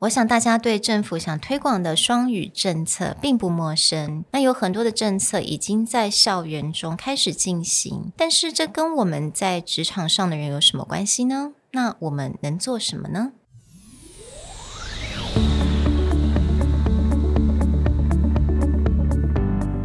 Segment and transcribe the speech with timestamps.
[0.00, 4.24] 我想大家对政府想推广的双语政策并不陌生。
[4.30, 11.52] 那有很多的政策已经在校园中开始进行，但是这跟我们在职场上的人有什么关系呢？
[11.72, 13.32] 那我们能做什么呢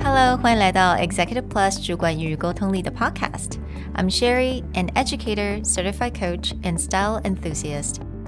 [0.02, 3.58] ？Hello，欢迎来到 Executive Plus 主管与沟通力的 Podcast。
[3.96, 7.96] I'm Sherry, an educator, certified coach, and style enthusiast.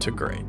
[0.00, 0.44] to great.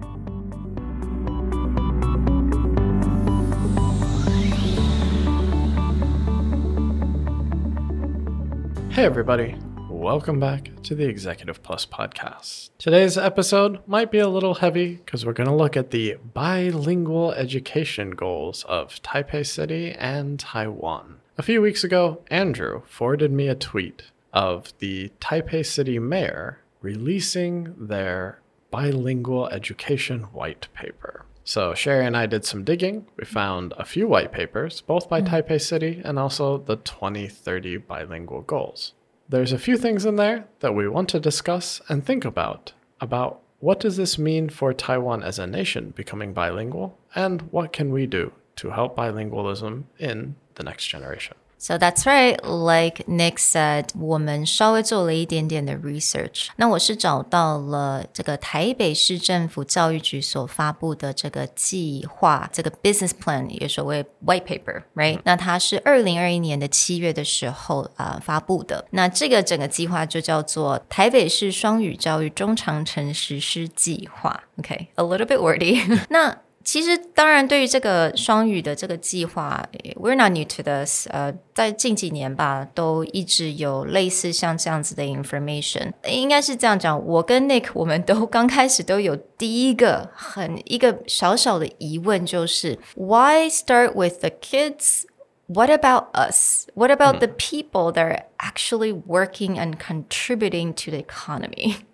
[8.91, 9.55] Hey, everybody.
[9.89, 12.71] Welcome back to the Executive Plus podcast.
[12.77, 17.31] Today's episode might be a little heavy because we're going to look at the bilingual
[17.33, 21.17] education goals of Taipei City and Taiwan.
[21.37, 27.73] A few weeks ago, Andrew forwarded me a tweet of the Taipei City mayor releasing
[27.77, 28.40] their
[28.71, 31.25] bilingual education white paper.
[31.43, 33.07] So Sherry and I did some digging.
[33.17, 35.27] We found a few white papers, both by mm.
[35.27, 38.93] Taipei City and also the 2030 bilingual goals.
[39.27, 43.41] There's a few things in there that we want to discuss and think about about
[43.59, 48.05] what does this mean for Taiwan as a nation becoming bilingual and what can we
[48.05, 51.35] do to help bilingualism in the next generation.
[51.60, 56.48] So that's right, like Nick said，我们稍微做了一点点的 research。
[56.56, 68.86] 那我是找到了这个台北市政府教育局所发布的这个计划，这个 business plan 也所谓 white paper，right？、嗯、那它是二零二一年的七月的时候啊、呃、发布的。
[68.90, 74.44] 那这个整个计划就叫做台北市双语教育中长程实施计划。
[74.58, 79.64] OK，a、okay, little bit wordy 那 其实，当然，对于这个双语的这个计划，
[79.94, 81.06] We're not new to this。
[81.10, 85.92] 呃，在近几年吧，都一直有类似像这样子的 information。
[86.08, 95.04] 应该是这样讲，我跟 Nick 我们都刚开始都有第一个很一个小小的疑问，就是 Why start with the kids?
[95.46, 96.66] What about us?
[96.74, 101.76] What about the people that are actually working and contributing to the economy?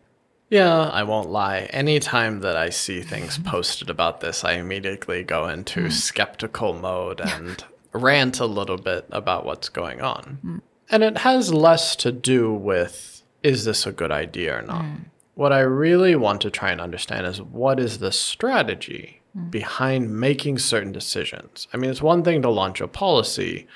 [0.50, 1.62] Yeah, I won't lie.
[1.72, 5.92] Anytime that I see things posted about this, I immediately go into mm.
[5.92, 7.64] skeptical mode and
[7.94, 10.40] rant a little bit about what's going on.
[10.46, 10.62] Mm.
[10.90, 13.14] And it has less to do with
[13.44, 14.84] is this a good idea or not?
[14.84, 15.06] Mm.
[15.36, 19.52] What I really want to try and understand is what is the strategy mm.
[19.52, 21.68] behind making certain decisions?
[21.74, 23.68] I mean, it's one thing to launch a policy,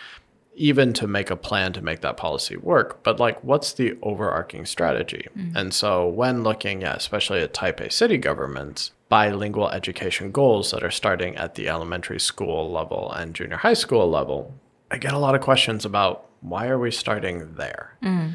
[0.62, 4.64] even to make a plan to make that policy work, but like what's the overarching
[4.64, 5.28] strategy?
[5.36, 5.56] Mm.
[5.56, 10.92] And so when looking at especially at Taipei city governments, bilingual education goals that are
[10.92, 14.54] starting at the elementary school level and junior high school level,
[14.92, 17.98] I get a lot of questions about why are we starting there?
[18.04, 18.34] Mm.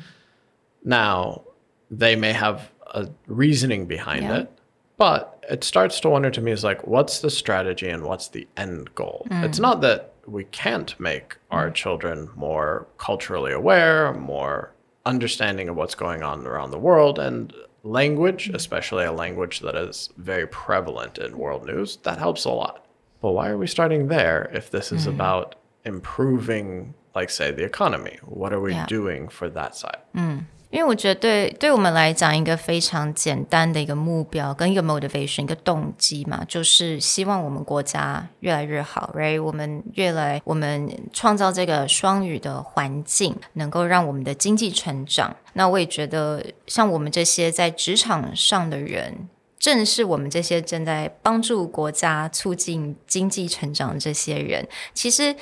[0.84, 1.42] Now,
[1.90, 4.38] they may have a reasoning behind yeah.
[4.38, 4.58] it,
[4.96, 8.48] but it starts to wonder to me is like, what's the strategy and what's the
[8.56, 9.28] end goal?
[9.30, 9.44] Mm.
[9.44, 14.72] It's not that we can't make our children more culturally aware, more
[15.04, 20.10] understanding of what's going on around the world, and language, especially a language that is
[20.16, 22.84] very prevalent in world news, that helps a lot.
[23.20, 25.14] But why are we starting there if this is mm.
[25.14, 25.54] about
[25.84, 28.18] improving, like, say, the economy?
[28.24, 28.86] What are we yeah.
[28.86, 29.98] doing for that side?
[30.14, 30.44] Mm.
[30.70, 39.42] 因为我觉得对对我们来讲，一个非常简单的一个目标跟一个 motivation 一个动机嘛，就是希望我们国家越来越好，right？
[39.42, 45.34] 我们越来我们创造这个双语的环境，能够让我们的经济成长。
[45.54, 49.28] 那我也觉得，像我们这些在职场上的人，
[49.58, 55.34] 正是我们这些正在帮助国家促进经济成长的这些人，其实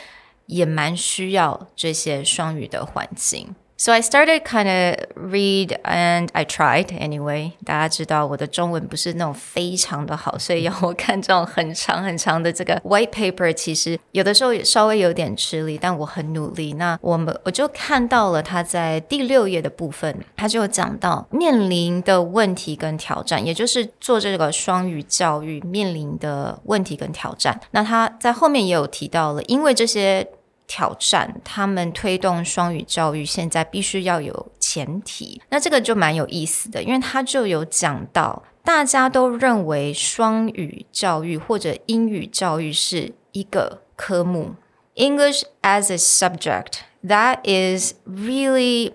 [0.47, 3.55] 也蛮需要这些双语的环境。
[3.85, 7.53] So I started kind of read and I tried anyway。
[7.67, 16.73] 大家知道我的中文不是那种非常的好，所以要我看这种很长很长的这个 white paper，其实有的时候也稍微有点吃力，但我很努力。
[16.73, 27.61] 那我们我就看到了他在第六页的部分，他就讲到面临的问题跟挑战，也就是做这个双语教育面临的问题跟挑战。
[27.73, 30.27] 那他在后面也有提到了，因为这些。
[30.67, 35.41] 挑战，他们推动双语教育，现在必须要有前提。
[35.51, 44.55] 那这个就蛮有意思的，因为他就有讲到大家都认为双语教育或者英语教育是一个科目
[44.95, 48.95] ，English as a subject that is really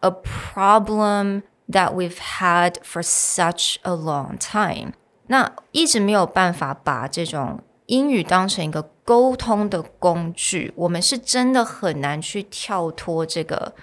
[0.00, 4.92] a problem that we've had for such a long time。
[5.28, 13.73] 那一直没有办法把这种英语当成一个沟通的工具，我们是真的很难去跳脱这个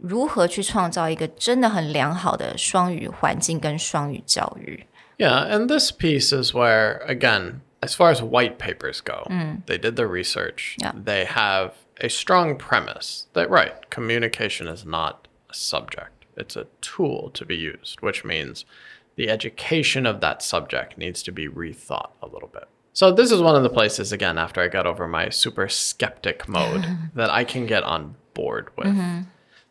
[0.00, 4.86] 如何去创造一个真的很良好的双语环境跟双语教育。
[5.18, 9.26] Yeah, and this piece is where, again, as far as white papers go,
[9.66, 10.76] they did the research.
[10.78, 10.92] Yeah.
[10.92, 17.32] They have a strong premise that, right, communication is not a subject, it's a tool
[17.34, 18.64] to be used, which means
[19.16, 22.68] the education of that subject needs to be rethought a little bit.
[22.93, 26.47] So, this is one of the places, again, after I got over my super skeptic
[26.47, 26.85] mode,
[27.15, 28.87] that I can get on board with.
[28.87, 29.21] Mm-hmm.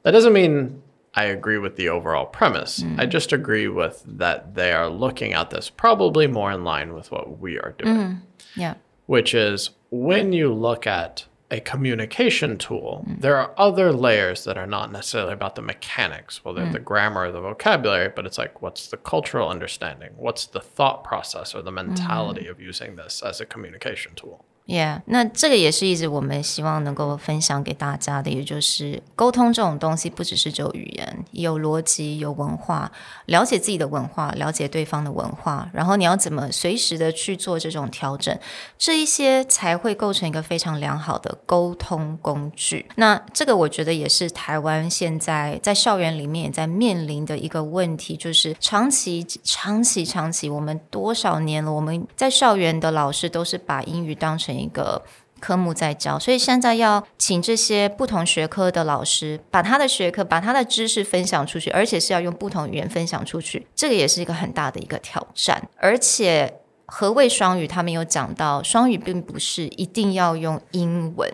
[0.03, 0.83] That doesn't mean
[1.15, 2.81] I agree with the overall premise.
[2.81, 2.99] Mm.
[2.99, 7.13] I just agree with that they are looking at this probably more in line with
[7.13, 8.61] what we are doing, mm-hmm.
[8.61, 8.75] Yeah.
[9.07, 14.67] which is when you look at a communication tool, there are other layers that are
[14.67, 16.85] not necessarily about the mechanics, whether the mm.
[16.85, 20.13] grammar or the vocabulary, but it's like what's the cultural understanding?
[20.17, 22.51] What's the thought process or the mentality mm.
[22.51, 24.47] of using this as a communication tool?
[24.65, 32.91] Yeah，那这个也是一直我们希望能够分享给大家的，也就是沟通这种东西，不只是只有语言，有逻辑，有文化，
[33.27, 38.39] 了解自己的文化，了解对方的文化，然后你要怎么随时的去做这种调整，
[38.79, 42.87] 这一些才会构成一个非常良好的沟通工具。
[42.95, 55.03] 那这个我觉得也是台湾现在在校园里面也在面临的一个问题，就是长期、长期、长期，我们多少年了，我们在校园的老师都是把英语当成一个
[55.41, 65.69] 科目在教，所以现在要请这些不同学科的老师，把他的学科、把他的知识分享出去，而且是要用不同语言分享出去，这个也是一个很大的一个挑战。
[65.79, 67.67] 而且，何谓双语？
[67.67, 71.29] 他们有讲到，双语并不是一定要用英文，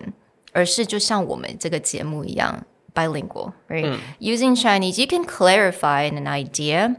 [0.52, 2.64] 而是就像我们这个节目一样
[2.94, 3.98] ，bilingual, right?
[4.20, 6.96] Using Chinese, you can clarify an idea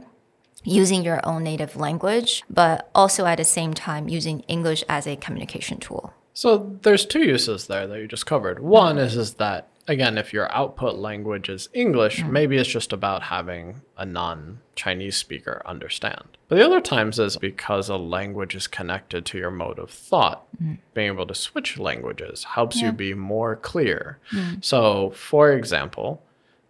[0.63, 5.15] using your own native language, but also at the same time using English as a
[5.15, 6.11] communication tool.
[6.33, 8.59] So there's two uses there that you just covered.
[8.59, 13.23] One is is that again, if your output language is English, maybe it's just about
[13.23, 16.37] having a non-Chinese speaker understand.
[16.47, 20.45] But the other times is because a language is connected to your mode of thought.
[20.61, 20.77] Mm.
[20.93, 24.19] Being able to switch languages helps you be more clear.
[24.31, 24.63] Mm.
[24.63, 26.21] So, for example,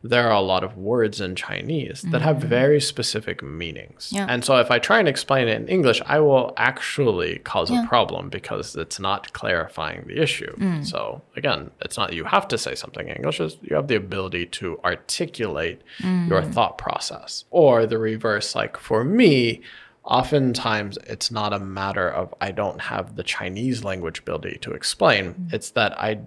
[0.02, 2.48] there are a lot of words in Chinese that have mm-hmm.
[2.48, 4.10] very specific meanings.
[4.14, 4.28] Yeah.
[4.30, 7.86] And so if I try and explain it in English, I will actually cause a
[7.88, 10.56] problem because it's not clarifying the issue.
[10.56, 10.86] Mm.
[10.88, 13.96] So again, it's not you have to say something in English, it's you have the
[13.96, 16.30] ability to articulate mm.
[16.30, 17.44] your thought process.
[17.50, 19.62] Or the reverse, like for me,
[20.06, 25.34] oftentimes it's not a matter of I don't have the Chinese language ability to explain.
[25.34, 25.54] Mm.
[25.54, 26.20] It's that I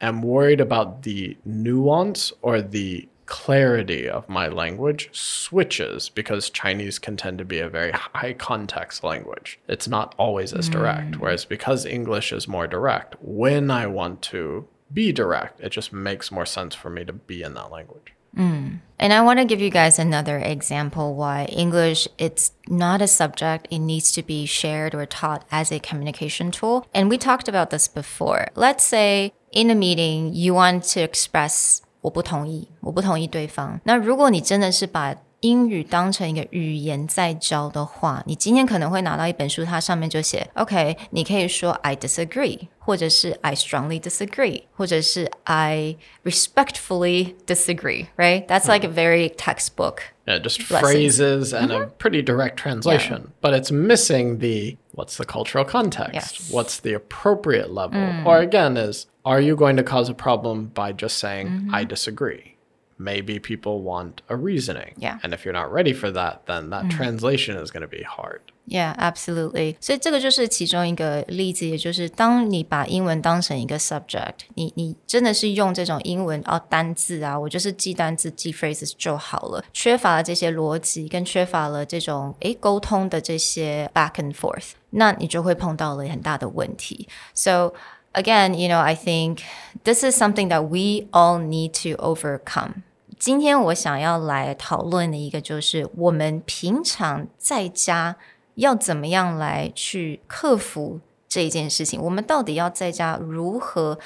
[0.00, 7.16] am worried about the nuance or the clarity of my language switches because Chinese can
[7.16, 9.58] tend to be a very high context language.
[9.68, 11.12] It's not always as direct.
[11.12, 11.16] Mm.
[11.20, 16.32] Whereas because English is more direct, when I want to be direct, it just makes
[16.32, 18.12] more sense for me to be in that language.
[18.36, 18.80] Mm.
[18.98, 23.66] And I want to give you guys another example why English it's not a subject
[23.70, 26.86] it needs to be shared or taught as a communication tool.
[26.92, 28.48] And we talked about this before.
[28.54, 33.80] Let's say in a meeting you want to express 我不同意，我不同意对方。
[33.84, 48.46] 那如果你真的是把英语当成一个语言在教的话，你今天可能会拿到一本书，它上面就写 OK，你可以说 I disagree，或者是 I strongly disagree，或者是 I respectfully disagree，right?
[48.46, 50.00] That's like a very textbook.
[50.30, 51.90] Yeah, just phrases and a mm-hmm.
[51.98, 53.32] pretty direct translation.
[53.40, 56.14] But it's missing the what's the cultural context?
[56.14, 56.50] Yes.
[56.52, 58.00] What's the appropriate level?
[58.00, 58.26] Mm.
[58.26, 61.74] Or again, is are you going to cause a problem by just saying, mm-hmm.
[61.74, 62.56] I disagree?
[62.99, 64.93] Maybe people want a reasoning.
[64.97, 65.19] Yeah.
[65.21, 68.39] And if you're not ready for that, then that translation is going to be hard.
[68.67, 69.75] Yeah, absolutely.
[69.81, 87.07] 所以这个就是其中一个例子，也就是当你把英文当成一个 subject，你你真的是用这种英文哦单字啊，我就是记单字、记 phrases 就好了，缺乏了这些逻辑，跟缺乏了这种诶沟通的这些 back and forth，那你就会碰到了很大的问题。
[87.35, 87.73] So
[88.13, 89.41] again, you know, I think
[89.83, 92.81] this is something that we all need to overcome.
[93.20, 98.16] 今天我想要来讨论的一个就是，我们平常在家
[98.54, 102.00] 要怎么样来去克服这一件事情？
[102.00, 103.98] 我们到底要在家如何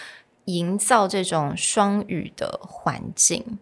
[0.47, 3.61] 营造这种双语的环境？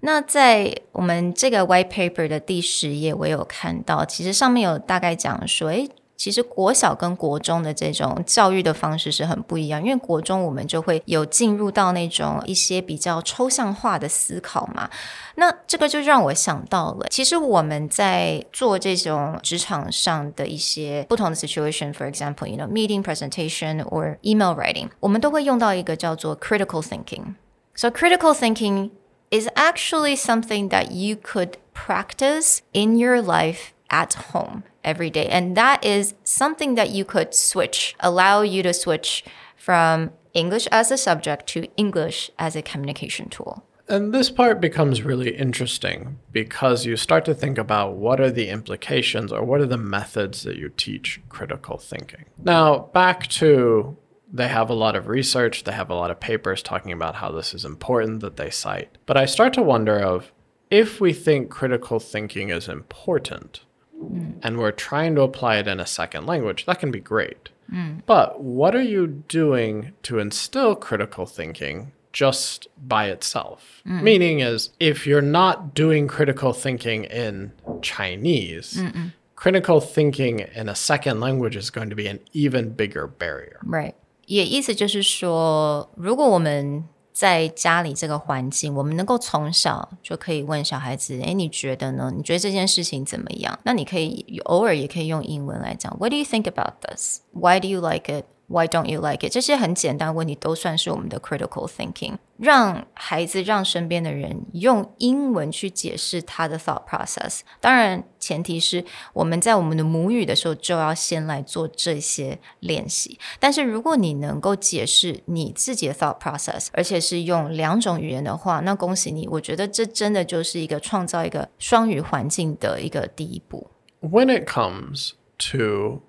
[0.00, 5.88] 那在我们这个 white paper 的第十页，我有看到，其实上面有大概讲说，诶，
[6.20, 14.90] 其实国小跟国中的这种教育的方式是很不一样，因为国中我们就会有进入到那种一些比较抽象化的思考嘛。
[15.36, 27.36] 那这个就让我想到了，其实我们在做这种职场上的一些不同的 situation，for example，you know meeting presentation or email writing，我们都会用到一个叫做 critical thinking。
[27.74, 28.90] So critical thinking
[29.30, 35.26] is actually something that you could practice in your life at home every day.
[35.26, 39.24] And that is something that you could switch, allow you to switch
[39.56, 43.64] from English as a subject to English as a communication tool.
[43.88, 48.48] And this part becomes really interesting because you start to think about what are the
[48.48, 52.26] implications or what are the methods that you teach critical thinking.
[52.38, 53.96] Now, back to
[54.32, 57.32] they have a lot of research, they have a lot of papers talking about how
[57.32, 58.96] this is important that they cite.
[59.06, 60.30] But I start to wonder of
[60.70, 63.62] if we think critical thinking is important,
[64.01, 64.35] mm.
[64.41, 67.49] and we're trying to apply it in a second language, that can be great.
[67.71, 68.01] Mm.
[68.05, 73.81] But what are you doing to instill critical thinking just by itself?
[73.85, 74.01] Mm.
[74.03, 79.13] Meaning is if you're not doing critical thinking in Chinese, Mm-mm.
[79.35, 83.59] critical thinking in a second language is going to be an even bigger barrier.
[83.63, 83.95] Right.
[84.27, 92.12] 也意思就是说，如果我们 在家里这个环境，我们能够从小就可以问小孩子：“哎，你觉得呢？
[92.16, 97.18] 你觉得这件事情怎么样？”那你可以偶尔也可以用英文来讲：“What do you think about this?
[97.32, 99.32] Why do you like it?” Why don't you like it？
[99.32, 102.16] 这些很简单的问题都算是我们的 critical thinking。
[102.36, 107.42] 让孩子、让身边的人用英文去解释他的 thought process。
[107.60, 113.16] 当然，前提是我们在我们的母语的时候就要先来做这些练习。
[113.38, 119.28] 但是，如果你能够解释你自己的 thought process，而且是用两种语言的话，那恭喜你！
[119.28, 123.70] 我觉得这真的就是一个创造一个双语环境的一个第一步。
[124.00, 125.12] When it comes
[125.52, 126.00] to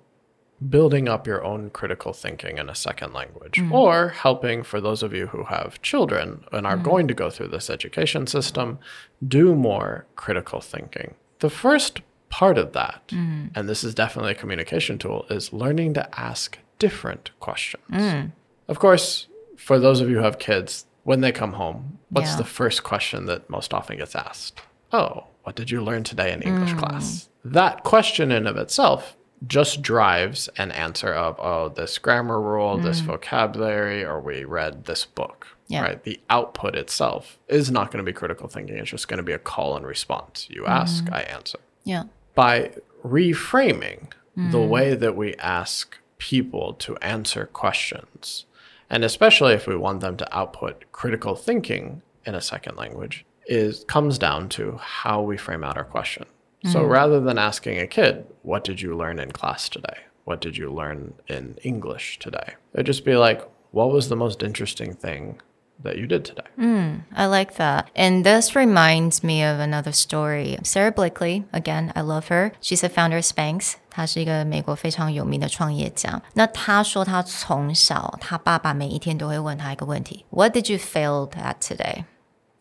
[0.68, 3.72] building up your own critical thinking in a second language mm.
[3.72, 6.82] or helping for those of you who have children and are mm.
[6.82, 8.78] going to go through this education system
[9.26, 11.14] do more critical thinking.
[11.40, 13.50] The first part of that, mm.
[13.54, 17.84] and this is definitely a communication tool, is learning to ask different questions.
[17.90, 18.32] Mm.
[18.68, 19.26] Of course,
[19.56, 22.36] for those of you who have kids, when they come home, what's yeah.
[22.36, 24.60] the first question that most often gets asked?
[24.92, 26.78] Oh, what did you learn today in English mm.
[26.78, 27.28] class?
[27.44, 29.16] That question in of itself
[29.46, 32.82] just drives an answer of oh this grammar rule mm.
[32.82, 35.82] this vocabulary or we read this book yeah.
[35.82, 39.22] right the output itself is not going to be critical thinking it's just going to
[39.22, 41.12] be a call and response you ask mm.
[41.12, 42.70] i answer yeah by
[43.04, 44.50] reframing mm.
[44.52, 48.46] the way that we ask people to answer questions
[48.88, 53.84] and especially if we want them to output critical thinking in a second language is
[53.84, 56.26] comes down to how we frame out our question
[56.64, 56.90] so mm-hmm.
[56.90, 60.04] rather than asking a kid, what did you learn in class today?
[60.24, 62.54] What did you learn in English today?
[62.74, 63.42] It'd just be like,
[63.72, 65.40] what was the most interesting thing
[65.82, 66.46] that you did today.
[66.58, 67.90] Mm, I like that.
[67.94, 70.58] And this reminds me of another story.
[70.62, 72.52] Sara Blakely, again, I love her.
[72.60, 73.74] She's a founder of Spanx.
[73.90, 76.22] 她是一个美国非常有名的创业家。
[76.34, 82.04] 那她说，她从小，她爸爸每一天都会问她一个问题：What did you fail at today?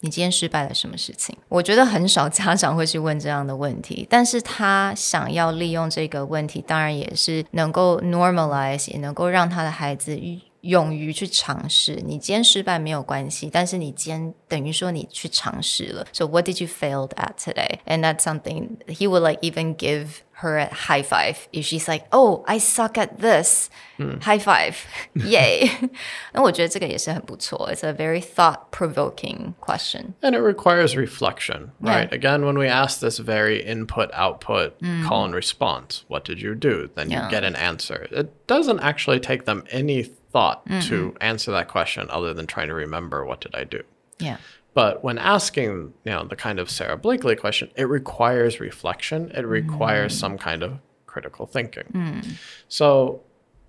[0.01, 1.35] 你今天失败了什么事情？
[1.47, 10.19] 我觉得很少家长会去问这样的问题，但是他想要利用这个问题，当然也是能够 normalize，也能够让他的孩子
[10.61, 12.01] 勇于去尝试。
[12.05, 16.05] 你今天失败没有关系，但是你今天等于说你去尝试了。
[16.13, 17.79] So what did you failed at today?
[17.85, 20.07] And that's something he would like even give
[20.40, 24.22] her a high five if she's like, "Oh, I suck at this." Mm.
[24.22, 24.76] High five,
[25.14, 25.70] yay!
[26.34, 27.70] 那我觉得这个也是很不错.
[27.72, 32.08] It's a very thought-provoking question, and it requires reflection, right?
[32.10, 32.14] Yeah.
[32.14, 35.08] Again, when we ask this very input-output mm.
[35.08, 36.90] call and response, what did you do?
[36.94, 37.30] Then you yeah.
[37.30, 38.06] get an answer.
[38.10, 40.88] It doesn't actually take them any thought mm -hmm.
[40.88, 43.82] to answer that question other than trying to remember what did I do.
[44.18, 44.36] Yeah.
[44.73, 49.31] But when asking, you know, the kind of Sara Blakely question, it requires reflection.
[49.31, 50.19] It requires mm.
[50.19, 51.83] some kind of critical thinking.
[51.93, 52.25] Mm.
[52.69, 53.21] So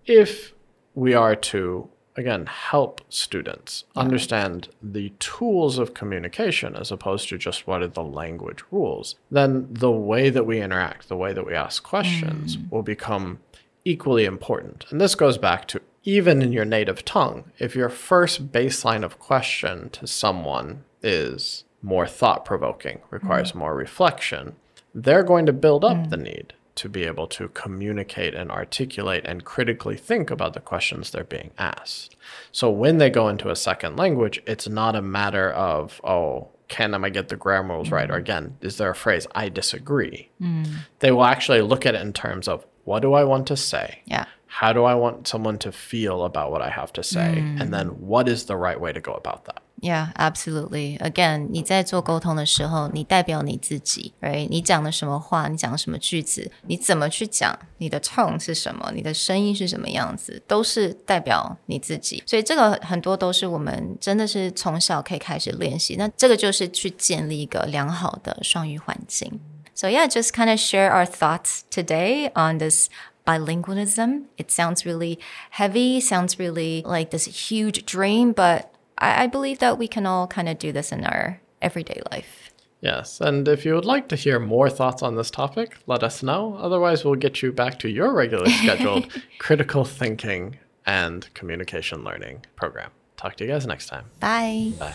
[0.07, 0.53] if
[0.95, 4.03] we are to again help students yeah.
[4.03, 9.67] understand the tools of communication as opposed to just what are the language rules then
[9.71, 12.71] the way that we interact the way that we ask questions mm.
[12.71, 13.39] will become
[13.85, 18.53] equally important and this goes back to even in your native tongue if your first
[18.53, 23.57] baseline of question to someone is more thought provoking, requires mm.
[23.57, 24.57] more reflection,
[24.95, 26.11] they're going to build up mm.
[26.11, 31.11] the need to be able to communicate and articulate and critically think about the questions
[31.11, 32.17] they're being asked.
[32.51, 36.95] So when they go into a second language, it's not a matter of, oh, can
[36.95, 38.11] I get the grammar rules right?
[38.11, 40.31] Or again, is there a phrase I disagree?
[41.01, 44.01] They will actually look at it in terms of what do I want to say?
[44.07, 47.38] Yeah How do I want someone to feel about what I have to say?
[47.60, 49.58] And then what is the right way to go about that?
[49.80, 50.98] Yeah, absolutely.
[51.00, 54.48] Again，你在做沟通的时候，你代表你自己，right？
[54.50, 62.24] 你讲的什么话，你讲什么句子，你怎么去讲，你的 tone 是什么，你的声音是什么样子，都是代表你自己。
[62.26, 65.96] 所以这个很多都是我们真的是从小可以开始练习。
[65.98, 69.40] 那这个就是去建立一个良好的双语环境。
[69.83, 72.89] So yeah, just kind of share our thoughts today on this
[73.27, 74.27] bilingualism.
[74.39, 75.19] It sounds really
[75.51, 80.29] heavy, sounds really like this huge dream, but I, I believe that we can all
[80.29, 82.53] kind of do this in our everyday life.
[82.81, 86.23] Yes, and if you would like to hear more thoughts on this topic, let us
[86.23, 86.55] know.
[86.61, 89.09] Otherwise, we'll get you back to your regularly scheduled
[89.41, 92.93] critical thinking and communication learning program.
[93.17, 94.05] Talk to you guys next time.
[94.21, 94.75] Bye.
[94.79, 94.95] Bye.